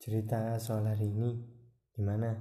cerita 0.00 0.56
soal 0.56 0.88
hari 0.88 1.12
ini 1.12 1.36
gimana? 1.92 2.32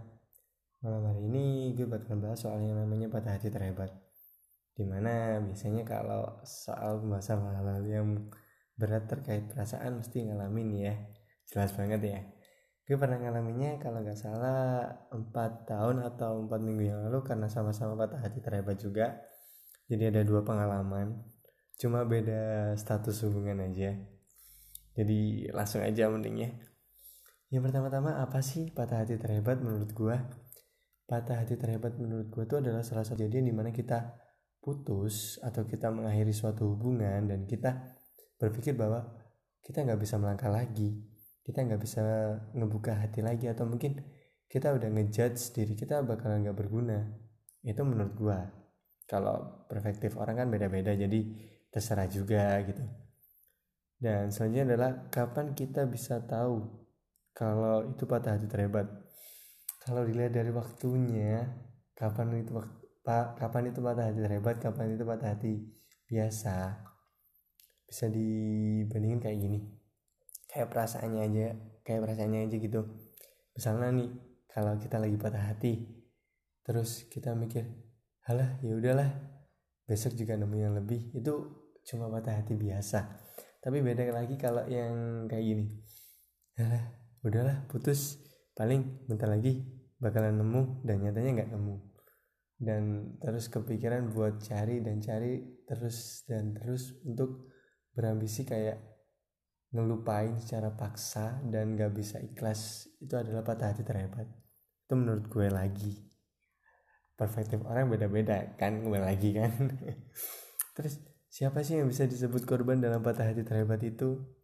Malam 0.80 1.12
hari 1.12 1.28
ini 1.28 1.76
gue 1.76 1.92
bakal 1.92 2.16
bahas 2.16 2.40
soal 2.40 2.64
yang 2.64 2.80
namanya 2.80 3.12
patah 3.12 3.36
hati 3.36 3.52
terhebat. 3.52 3.92
Di 4.72 4.88
mana 4.88 5.44
biasanya 5.44 5.84
kalau 5.84 6.40
soal 6.48 7.04
pembahasan 7.04 7.44
hal-hal 7.44 7.84
yang 7.84 8.32
berat 8.80 9.12
terkait 9.12 9.52
perasaan 9.52 10.00
mesti 10.00 10.32
ngalamin 10.32 10.70
ya. 10.72 10.96
Jelas 11.52 11.76
banget 11.76 12.00
ya. 12.00 12.20
Gue 12.88 12.96
pernah 12.96 13.20
ngalaminnya 13.20 13.76
kalau 13.84 14.08
nggak 14.08 14.16
salah 14.16 14.96
empat 15.12 15.68
tahun 15.68 16.08
atau 16.16 16.48
empat 16.48 16.64
minggu 16.64 16.96
yang 16.96 17.12
lalu 17.12 17.28
karena 17.28 17.52
sama-sama 17.52 18.00
patah 18.00 18.24
hati 18.24 18.40
terhebat 18.40 18.80
juga. 18.80 19.20
Jadi 19.92 20.16
ada 20.16 20.24
dua 20.24 20.48
pengalaman. 20.48 21.28
Cuma 21.76 22.08
beda 22.08 22.72
status 22.80 23.20
hubungan 23.28 23.68
aja. 23.68 24.00
Jadi 24.96 25.52
langsung 25.52 25.84
aja 25.84 26.08
mendingnya 26.08 26.70
yang 27.50 27.66
pertama-tama 27.66 28.22
apa 28.22 28.40
sih 28.46 28.70
patah 28.70 29.06
hati 29.06 29.18
terhebat 29.18 29.62
menurut 29.62 29.92
gua? 29.94 30.18
Patah 31.10 31.42
hati 31.42 31.58
terhebat 31.58 31.98
menurut 31.98 32.30
gua 32.30 32.46
itu 32.46 32.56
adalah 32.62 32.86
salah 32.86 33.02
satu 33.02 33.22
kejadian 33.22 33.50
di 33.50 33.54
mana 33.54 33.74
kita 33.74 34.14
putus 34.62 35.42
atau 35.42 35.66
kita 35.66 35.90
mengakhiri 35.90 36.34
suatu 36.36 36.78
hubungan 36.78 37.26
dan 37.26 37.48
kita 37.50 37.98
berpikir 38.38 38.78
bahwa 38.78 39.08
kita 39.66 39.82
nggak 39.82 40.00
bisa 40.00 40.16
melangkah 40.22 40.52
lagi 40.52 41.10
kita 41.50 41.66
nggak 41.66 41.82
bisa 41.82 42.04
ngebuka 42.54 42.94
hati 42.94 43.26
lagi 43.26 43.50
atau 43.50 43.66
mungkin 43.66 43.98
kita 44.46 44.70
udah 44.70 44.86
ngejudge 44.86 45.58
diri 45.58 45.74
kita 45.74 46.06
bakalan 46.06 46.46
nggak 46.46 46.54
berguna. 46.54 47.10
Itu 47.66 47.82
menurut 47.82 48.14
gua. 48.14 48.46
Kalau 49.10 49.66
perspektif 49.66 50.14
orang 50.22 50.46
kan 50.46 50.48
beda-beda 50.54 50.94
jadi 50.94 51.26
terserah 51.74 52.06
juga 52.06 52.62
gitu. 52.70 52.86
Dan 53.98 54.30
selanjutnya 54.30 54.78
adalah 54.78 54.92
kapan 55.10 55.58
kita 55.58 55.90
bisa 55.90 56.22
tahu 56.22 56.70
kalau 57.34 57.88
itu 57.88 58.04
patah 58.04 58.36
hati 58.36 58.48
terhebat. 58.50 58.88
Kalau 59.80 60.04
dilihat 60.04 60.36
dari 60.36 60.52
waktunya 60.52 61.50
kapan 61.96 62.44
itu 62.44 62.52
pak 63.02 63.40
kapan 63.40 63.72
itu 63.72 63.80
patah 63.80 64.06
hati 64.12 64.20
terhebat 64.22 64.56
kapan 64.60 64.94
itu 64.94 65.04
patah 65.08 65.30
hati 65.34 65.54
biasa 66.06 66.84
bisa 67.88 68.06
dibandingin 68.12 69.20
kayak 69.24 69.38
gini. 69.40 69.60
Kayak 70.50 70.68
perasaannya 70.74 71.22
aja 71.26 71.48
kayak 71.82 72.00
perasaannya 72.06 72.40
aja 72.46 72.56
gitu. 72.60 72.82
Misalnya 73.56 73.90
nih 73.96 74.10
kalau 74.52 74.78
kita 74.78 74.98
lagi 75.02 75.18
patah 75.18 75.44
hati 75.50 75.74
terus 76.62 77.10
kita 77.10 77.34
mikir 77.34 77.66
halah 78.30 78.62
ya 78.62 78.78
udahlah 78.78 79.10
besok 79.90 80.14
juga 80.14 80.38
nemu 80.38 80.58
yang 80.60 80.74
lebih. 80.78 81.10
Itu 81.16 81.66
cuma 81.88 82.12
patah 82.12 82.36
hati 82.46 82.54
biasa. 82.54 83.00
Tapi 83.60 83.82
beda 83.82 84.06
lagi 84.14 84.38
kalau 84.38 84.68
yang 84.70 85.26
kayak 85.26 85.46
gini. 85.46 85.66
Halah 86.60 86.99
udahlah 87.24 87.66
putus. 87.68 88.20
Paling 88.56 89.08
bentar 89.08 89.32
lagi 89.32 89.64
bakalan 90.00 90.40
nemu 90.40 90.84
dan 90.84 91.04
nyatanya 91.04 91.32
nggak 91.44 91.52
nemu. 91.56 91.76
Dan 92.60 93.16
terus 93.24 93.48
kepikiran 93.48 94.12
buat 94.12 94.44
cari 94.44 94.84
dan 94.84 95.00
cari 95.00 95.64
terus 95.64 96.28
dan 96.28 96.52
terus 96.52 96.92
untuk 97.08 97.48
berambisi 97.96 98.44
kayak 98.44 98.90
ngelupain 99.70 100.34
secara 100.42 100.74
paksa 100.74 101.40
dan 101.46 101.78
gak 101.78 101.94
bisa 101.94 102.18
ikhlas. 102.20 102.90
Itu 102.98 103.16
adalah 103.16 103.46
patah 103.46 103.72
hati 103.74 103.86
terhebat. 103.86 104.28
Itu 104.86 104.94
menurut 104.98 105.30
gue 105.30 105.48
lagi. 105.48 105.94
Perspektif 107.14 107.62
orang 107.68 107.92
beda-beda 107.92 108.56
kan 108.58 108.82
gue 108.82 109.00
lagi 109.00 109.36
kan. 109.36 109.52
Terus 110.76 111.04
siapa 111.30 111.62
sih 111.62 111.78
yang 111.78 111.92
bisa 111.92 112.10
disebut 112.10 112.48
korban 112.50 112.82
dalam 112.82 113.04
patah 113.06 113.30
hati 113.30 113.46
terhebat 113.46 113.84
itu 113.86 114.39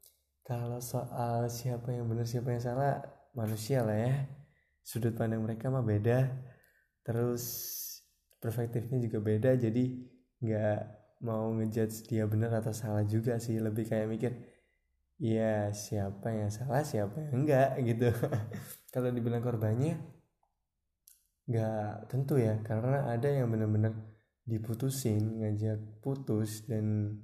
kalau 0.46 0.78
soal 0.78 1.50
siapa 1.50 1.90
yang 1.90 2.06
benar 2.06 2.30
siapa 2.30 2.54
yang 2.54 2.62
salah 2.62 3.02
manusia 3.34 3.82
lah 3.82 3.98
ya. 3.98 4.14
Sudut 4.86 5.18
pandang 5.18 5.42
mereka 5.42 5.74
mah 5.74 5.82
beda. 5.82 6.30
Terus 7.02 7.44
perspektifnya 8.38 9.02
juga 9.02 9.18
beda 9.26 9.58
jadi 9.58 9.84
nggak 10.46 10.80
mau 11.26 11.50
ngejudge 11.50 12.06
dia 12.06 12.30
benar 12.30 12.62
atau 12.62 12.70
salah 12.78 13.02
juga 13.10 13.42
sih. 13.42 13.58
Lebih 13.58 13.90
kayak 13.90 14.06
mikir 14.06 14.32
ya 15.18 15.74
siapa 15.74 16.30
yang 16.30 16.54
salah 16.54 16.86
siapa 16.86 17.26
yang 17.26 17.42
enggak 17.42 17.70
gitu. 17.90 18.14
Kalau 18.94 19.10
dibilang 19.10 19.42
korbannya 19.42 19.98
nggak 21.50 22.06
tentu 22.06 22.38
ya. 22.38 22.62
Karena 22.62 23.10
ada 23.10 23.34
yang 23.34 23.50
benar-benar 23.50 23.98
diputusin 24.46 25.42
ngajak 25.42 26.06
putus 26.06 26.70
dan 26.70 27.18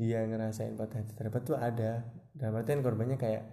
dia 0.00 0.24
ngerasain 0.24 0.80
patah 0.80 1.04
hati 1.04 1.12
terdapat 1.12 1.42
tuh 1.44 1.56
ada. 1.60 2.08
Dalam 2.32 2.56
artian 2.56 2.80
korbannya 2.80 3.20
kayak 3.20 3.44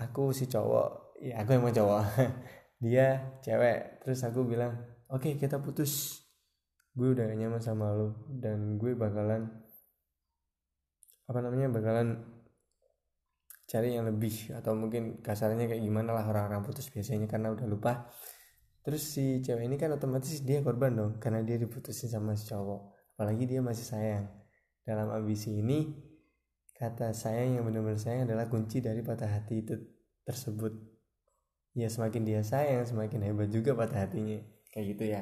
aku 0.00 0.32
si 0.32 0.48
cowok. 0.48 1.20
Ya 1.20 1.44
aku 1.44 1.60
emang 1.60 1.76
cowok. 1.76 2.00
Dia 2.84 3.36
cewek. 3.44 4.00
Terus 4.00 4.24
aku 4.24 4.48
bilang 4.48 4.72
oke 5.12 5.20
okay, 5.20 5.32
kita 5.36 5.60
putus. 5.60 6.24
Gue 6.96 7.12
udah 7.12 7.28
gak 7.28 7.36
nyaman 7.36 7.60
sama 7.60 7.92
lo 7.92 8.24
dan 8.30 8.78
gue 8.78 8.94
bakalan 8.94 9.50
apa 11.26 11.38
namanya 11.42 11.66
bakalan 11.72 12.22
cari 13.66 13.98
yang 13.98 14.06
lebih 14.06 14.54
atau 14.54 14.76
mungkin 14.78 15.18
kasarnya 15.18 15.66
kayak 15.66 15.82
gimana 15.82 16.14
lah 16.14 16.22
orang-orang 16.28 16.62
putus 16.62 16.88
biasanya 16.88 17.28
karena 17.28 17.52
udah 17.52 17.66
lupa. 17.68 18.08
Terus 18.86 19.02
si 19.02 19.42
cewek 19.42 19.66
ini 19.66 19.76
kan 19.76 19.92
otomatis 19.92 20.40
dia 20.40 20.62
korban 20.64 20.94
dong 20.94 21.12
karena 21.20 21.42
dia 21.44 21.58
diputusin 21.60 22.08
sama 22.08 22.32
si 22.38 22.48
cowok. 22.48 23.12
Apalagi 23.18 23.44
dia 23.44 23.60
masih 23.60 23.84
sayang 23.84 24.43
dalam 24.84 25.08
ambisi 25.08 25.56
ini 25.58 25.96
kata 26.76 27.16
sayang 27.16 27.56
yang 27.56 27.64
benar-benar 27.64 27.96
sayang 27.96 28.28
adalah 28.28 28.46
kunci 28.52 28.84
dari 28.84 29.00
patah 29.00 29.28
hati 29.28 29.64
itu 29.64 29.74
tersebut. 30.28 30.72
Ya 31.74 31.88
semakin 31.90 32.22
dia 32.22 32.40
sayang 32.44 32.84
semakin 32.84 33.24
hebat 33.24 33.48
juga 33.48 33.72
patah 33.72 34.04
hatinya. 34.04 34.38
Kayak 34.70 34.84
gitu 34.94 35.04
ya. 35.08 35.20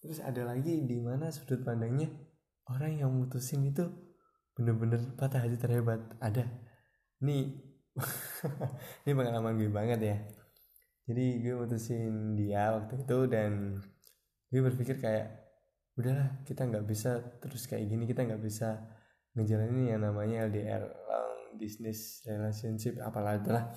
Terus 0.00 0.18
ada 0.24 0.48
lagi 0.48 0.84
di 0.84 0.98
mana 1.00 1.28
sudut 1.28 1.60
pandangnya 1.60 2.08
orang 2.72 3.00
yang 3.00 3.12
mutusin 3.12 3.68
itu 3.68 3.84
bener-bener 4.56 5.12
patah 5.20 5.44
hati 5.44 5.60
terhebat. 5.60 6.00
Ada. 6.18 6.48
Nih. 7.20 7.60
Ini 9.06 9.12
pengalaman 9.14 9.54
gue 9.60 9.70
banget 9.70 10.00
ya. 10.02 10.16
Jadi 11.04 11.44
gue 11.44 11.54
mutusin 11.54 12.32
dia 12.32 12.72
waktu 12.72 13.04
itu 13.04 13.18
dan 13.28 13.76
gue 14.48 14.60
berpikir 14.64 14.96
kayak 14.98 15.43
udahlah 15.94 16.42
kita 16.42 16.66
nggak 16.66 16.86
bisa 16.86 17.22
terus 17.38 17.70
kayak 17.70 17.86
gini 17.86 18.04
kita 18.04 18.26
nggak 18.26 18.42
bisa 18.42 18.82
ngejalanin 19.34 19.94
yang 19.94 20.02
namanya 20.02 20.46
LDR 20.50 20.82
long 20.82 21.58
distance 21.58 22.22
relationship 22.26 22.98
apalah 23.02 23.38
itulah 23.38 23.70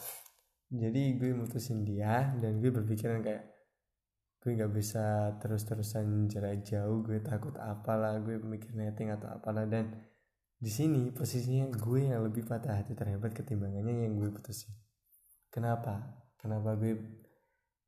jadi 0.68 1.16
gue 1.16 1.32
mutusin 1.32 1.88
dia 1.88 2.36
dan 2.44 2.60
gue 2.60 2.74
berpikiran 2.74 3.24
kayak 3.24 3.58
gue 4.48 4.52
nggak 4.56 4.74
bisa 4.76 5.36
terus-terusan 5.44 6.32
jarak 6.32 6.64
jauh 6.64 7.04
gue 7.04 7.20
takut 7.24 7.52
apalah 7.60 8.16
gue 8.24 8.40
mikir 8.40 8.72
netting 8.76 9.12
atau 9.12 9.28
apalah. 9.28 9.68
Dan 9.68 9.92
di 10.56 10.72
sini 10.72 11.12
posisinya 11.12 11.68
gue 11.68 12.12
yang 12.12 12.24
lebih 12.24 12.48
patah 12.48 12.80
hati 12.80 12.96
terhebat 12.96 13.36
ketimbangannya 13.36 14.08
yang 14.08 14.16
gue 14.16 14.32
putusin. 14.32 14.72
Kenapa? 15.52 16.04
Kenapa 16.40 16.80
gue 16.80 16.96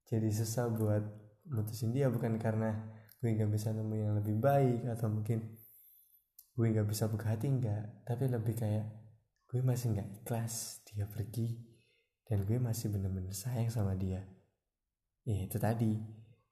jadi 0.03 0.27
susah 0.31 0.67
buat 0.67 1.03
mutusin 1.47 1.95
dia? 1.95 2.11
Bukan 2.11 2.35
karena 2.35 2.75
gue 3.19 3.29
nggak 3.35 3.51
bisa 3.51 3.75
nemu 3.75 3.95
yang 3.95 4.13
lebih 4.15 4.39
baik 4.39 4.87
atau 4.87 5.11
mungkin 5.11 5.43
gue 6.55 6.65
nggak 6.71 6.87
bisa 6.87 7.11
buka 7.11 7.35
hati 7.35 7.51
enggak 7.51 8.03
tapi 8.07 8.31
lebih 8.31 8.55
kayak 8.55 8.87
gue 9.51 9.59
masih 9.63 9.95
nggak 9.95 10.23
ikhlas 10.23 10.83
dia 10.87 11.03
pergi 11.07 11.69
dan 12.29 12.45
gue 12.45 12.61
masih 12.61 12.93
bener-bener 12.93 13.33
sayang 13.33 13.73
sama 13.73 13.97
dia. 13.97 14.21
Ya 15.25 15.49
itu 15.49 15.57
tadi 15.57 15.97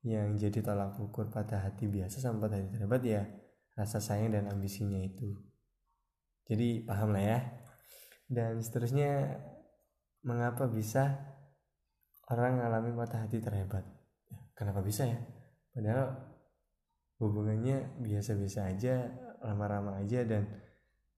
yang 0.02 0.34
jadi 0.34 0.66
tolak 0.66 0.98
ukur 0.98 1.30
patah 1.30 1.62
hati 1.62 1.86
biasa 1.86 2.18
sama 2.18 2.42
patah 2.42 2.58
hati 2.58 2.74
terhebat 2.74 3.02
ya 3.06 3.24
rasa 3.78 4.02
sayang 4.02 4.34
dan 4.34 4.50
ambisinya 4.50 4.98
itu. 4.98 5.38
Jadi 6.50 6.82
paham 6.82 7.14
lah 7.14 7.22
ya. 7.22 7.40
Dan 8.26 8.60
seterusnya 8.60 9.38
mengapa 10.26 10.66
bisa 10.66 11.16
orang 12.34 12.58
ngalami 12.58 12.92
patah 12.98 13.30
hati 13.30 13.38
terhebat? 13.38 13.86
Ya, 14.34 14.42
kenapa 14.58 14.82
bisa 14.82 15.06
ya? 15.06 15.22
Padahal 15.72 16.18
hubungannya 17.18 17.98
biasa-biasa 18.02 18.74
aja 18.74 19.10
lama-lama 19.42 19.98
aja 20.02 20.26
dan 20.26 20.46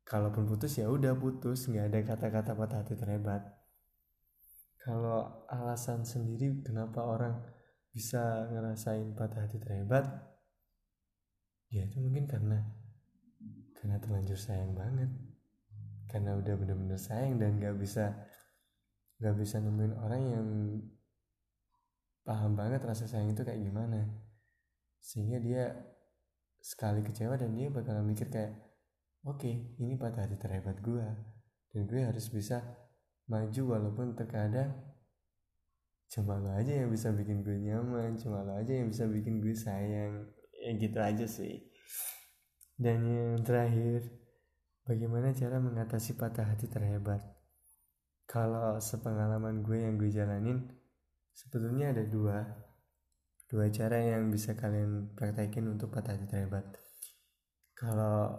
kalaupun 0.07 0.47
putus 0.47 0.79
ya 0.79 0.87
udah 0.87 1.15
putus 1.15 1.67
nggak 1.67 1.85
ada 1.91 1.99
kata-kata 2.03 2.51
patah 2.55 2.79
hati 2.83 2.95
terhebat. 2.95 3.43
Kalau 4.79 5.45
alasan 5.51 6.07
sendiri 6.07 6.63
kenapa 6.63 7.03
orang 7.03 7.35
bisa 7.91 8.47
ngerasain 8.47 9.11
patah 9.13 9.45
hati 9.45 9.59
terhebat? 9.59 10.07
Ya 11.69 11.85
itu 11.85 12.01
mungkin 12.01 12.25
karena 12.25 12.63
karena 13.77 13.99
terlanjur 13.99 14.39
sayang 14.39 14.73
banget. 14.73 15.11
Karena 16.09 16.33
udah 16.41 16.57
bener-bener 16.57 16.97
sayang 16.97 17.37
dan 17.37 17.61
nggak 17.61 17.77
bisa 17.77 18.17
nggak 19.19 19.35
bisa 19.35 19.59
nemuin 19.59 19.93
orang 19.99 20.21
yang 20.25 20.47
paham 22.23 22.55
banget 22.55 22.81
rasa 22.87 23.03
sayang 23.05 23.35
itu 23.35 23.43
kayak 23.43 23.59
gimana 23.59 24.28
sehingga 24.99 25.39
dia 25.39 25.63
sekali 26.59 27.01
kecewa 27.01 27.39
dan 27.39 27.55
dia 27.55 27.71
bakal 27.71 28.03
mikir 28.03 28.27
kayak 28.27 28.55
oke 29.23 29.39
okay, 29.39 29.75
ini 29.79 29.95
patah 29.95 30.27
hati 30.27 30.35
terhebat 30.35 30.79
gue 30.83 31.07
dan 31.71 31.81
gue 31.87 32.01
harus 32.03 32.27
bisa 32.29 32.61
maju 33.29 33.77
walaupun 33.77 34.17
terkadang 34.17 34.73
cuma 36.09 36.41
lo 36.41 36.49
aja 36.57 36.73
yang 36.73 36.89
bisa 36.89 37.13
bikin 37.13 37.45
gue 37.45 37.53
nyaman 37.61 38.17
cuma 38.17 38.41
lo 38.41 38.57
aja 38.57 38.73
yang 38.73 38.89
bisa 38.89 39.05
bikin 39.05 39.37
gue 39.39 39.53
sayang. 39.53 40.25
Ya 40.59 40.75
gitu 40.75 40.99
aja 40.99 41.25
sih. 41.29 41.69
Dan 42.75 43.05
yang 43.05 43.39
terakhir 43.45 44.09
bagaimana 44.83 45.31
cara 45.31 45.61
mengatasi 45.61 46.17
patah 46.17 46.49
hati 46.49 46.67
terhebat? 46.67 47.21
Kalau 48.25 48.81
sepengalaman 48.81 49.61
gue 49.61 49.77
yang 49.77 49.95
gue 49.95 50.09
jalanin 50.09 50.65
sebetulnya 51.31 51.93
ada 51.93 52.03
dua 52.03 52.43
dua 53.49 53.65
cara 53.73 53.97
yang 53.97 54.29
bisa 54.29 54.53
kalian 54.53 55.17
praktekin 55.17 55.65
untuk 55.65 55.89
patah 55.89 56.13
hati 56.13 56.29
terhebat. 56.29 56.69
Kalau 57.73 58.37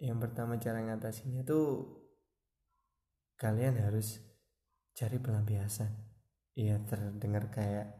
yang 0.00 0.16
pertama 0.16 0.56
cara 0.56 0.80
ngatasinya 0.80 1.44
tuh 1.44 1.84
kalian 3.36 3.76
harus 3.76 4.24
cari 4.96 5.20
pelampiasan. 5.20 5.92
Iya 6.56 6.80
terdengar 6.88 7.52
kayak 7.52 7.92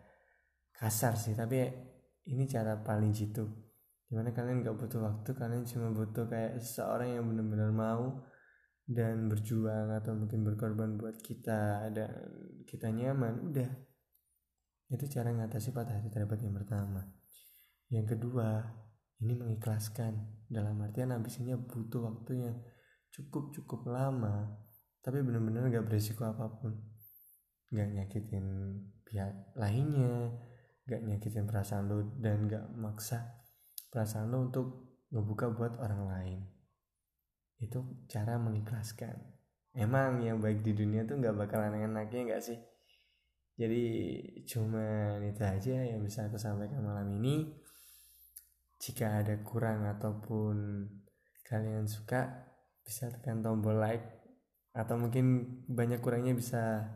kasar 0.73 1.15
sih 1.21 1.37
tapi 1.37 1.63
ini 2.33 2.49
cara 2.49 2.81
paling 2.81 3.13
jitu. 3.13 3.45
Di 4.09 4.17
mana 4.17 4.33
kalian 4.33 4.65
gak 4.65 4.79
butuh 4.81 5.05
waktu 5.05 5.37
kalian 5.37 5.69
cuma 5.69 5.93
butuh 5.93 6.25
kayak 6.33 6.57
seseorang 6.65 7.21
yang 7.21 7.29
benar-benar 7.29 7.71
mau 7.77 8.25
dan 8.89 9.29
berjuang 9.29 9.93
atau 10.01 10.17
mungkin 10.17 10.49
berkorban 10.49 10.97
buat 10.97 11.21
kita 11.21 11.93
dan 11.93 12.09
kita 12.65 12.89
nyaman 12.89 13.53
udah 13.53 13.69
itu 14.89 15.05
cara 15.13 15.29
ngatasi 15.29 15.77
patah 15.77 16.01
hati 16.01 16.09
terhebat 16.09 16.41
yang 16.41 16.57
pertama. 16.57 17.05
Yang 17.93 18.17
kedua 18.17 18.65
ini 19.21 19.37
mengikhlaskan. 19.37 20.41
Dalam 20.49 20.81
artian 20.81 21.13
ambisinya 21.13 21.61
butuh 21.61 22.09
waktu 22.09 22.33
yang 22.49 22.57
cukup 23.13 23.53
cukup 23.53 23.85
lama 23.93 24.49
tapi 25.05 25.21
benar-benar 25.21 25.69
gak 25.69 25.85
beresiko 25.89 26.25
apa 26.25 26.49
pun. 26.57 26.73
Gak 27.69 27.89
nyakitin 27.93 28.47
pihak 29.05 29.57
lainnya 29.57 30.33
gak 30.89 31.05
nyakitin 31.05 31.45
perasaan 31.45 31.85
lo 31.85 32.17
dan 32.17 32.49
gak 32.49 32.65
maksa 32.73 33.45
perasaan 33.93 34.33
lo 34.33 34.49
untuk 34.49 34.67
ngebuka 35.13 35.53
buat 35.53 35.77
orang 35.85 36.03
lain. 36.09 36.41
Itu 37.61 38.09
cara 38.09 38.41
mengikhlaskan. 38.41 39.21
Emang 39.77 40.25
yang 40.25 40.41
baik 40.41 40.65
di 40.65 40.73
dunia 40.73 41.05
tuh 41.05 41.21
gak 41.21 41.37
bakalan 41.37 41.77
enak-enaknya 41.77 42.33
gak 42.33 42.43
sih 42.45 42.59
jadi 43.59 43.85
cuma 44.47 45.19
itu 45.19 45.43
aja 45.43 45.83
yang 45.83 46.07
bisa 46.07 46.31
aku 46.31 46.39
sampaikan 46.39 46.79
malam 46.79 47.11
ini. 47.19 47.51
Jika 48.79 49.19
ada 49.19 49.35
kurang 49.43 49.83
ataupun 49.83 50.87
kalian 51.43 51.91
suka 51.91 52.47
bisa 52.87 53.11
tekan 53.11 53.43
tombol 53.43 53.83
like 53.83 54.23
atau 54.71 54.95
mungkin 54.95 55.59
banyak 55.67 55.99
kurangnya 55.99 56.39
bisa 56.39 56.87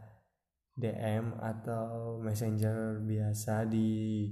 DM 0.78 1.34
atau 1.42 2.22
messenger 2.22 3.02
biasa 3.02 3.66
di 3.66 4.30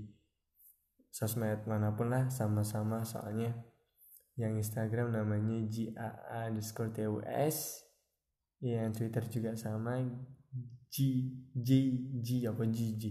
sosmed 1.11 1.67
mana 1.67 1.99
pun 1.99 2.15
lah 2.15 2.31
sama-sama. 2.31 3.03
Soalnya 3.03 3.59
yang 4.39 4.55
Instagram 4.55 5.19
namanya 5.19 5.67
GAA 5.67 6.47
underscore 6.47 6.95
TUS 6.95 7.83
yang 8.63 8.95
Twitter 8.95 9.27
juga 9.27 9.59
sama 9.59 9.99
G 10.91 11.31
J 11.55 11.71
G 12.21 12.29
apa 12.45 12.67
G 12.69 12.99
G 12.99 13.05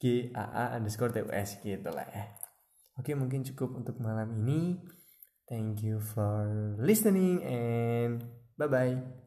G 0.00 0.04
A 0.32 0.44
A 0.46 0.64
underscore 0.78 1.12
TUS 1.12 1.60
gitu 1.60 1.90
lah 1.90 2.06
ya. 2.08 2.24
Oke 2.96 3.12
mungkin 3.18 3.42
cukup 3.42 3.74
untuk 3.76 3.98
malam 3.98 4.30
ini. 4.46 4.78
Thank 5.50 5.82
you 5.82 5.98
for 5.98 6.46
listening 6.78 7.42
and 7.42 8.22
bye 8.54 8.70
bye 8.70 9.19